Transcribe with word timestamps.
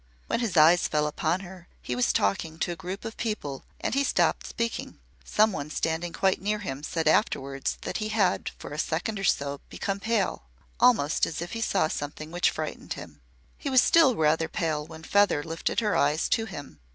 When 0.25 0.39
his 0.39 0.57
eyes 0.57 0.87
fell 0.87 1.05
upon 1.05 1.41
her, 1.41 1.67
he 1.79 1.95
was 1.95 2.11
talking 2.11 2.57
to 2.57 2.71
a 2.71 2.75
group 2.75 3.05
of 3.05 3.17
people 3.17 3.63
and 3.79 3.93
he 3.93 4.03
stopped 4.03 4.47
speaking. 4.47 4.97
Some 5.23 5.51
one 5.51 5.69
standing 5.69 6.11
quite 6.11 6.41
near 6.41 6.57
him 6.57 6.81
said 6.81 7.07
afterwards 7.07 7.77
that 7.81 7.97
he 7.97 8.09
had, 8.09 8.49
for 8.57 8.71
a 8.73 8.79
second 8.79 9.19
or 9.19 9.23
so, 9.23 9.61
became 9.69 9.99
pale 9.99 10.41
almost 10.79 11.27
as 11.27 11.39
if 11.39 11.51
he 11.51 11.61
saw 11.61 11.87
something 11.87 12.31
which 12.31 12.49
frightened 12.49 12.93
him. 12.93 13.21
He 13.59 13.69
was 13.69 13.83
still 13.83 14.15
rather 14.15 14.47
pale 14.47 14.87
when 14.87 15.03
Feather 15.03 15.43
lifted 15.43 15.81
her 15.81 15.95
eyes 15.95 16.27
to 16.29 16.45
him. 16.45 16.79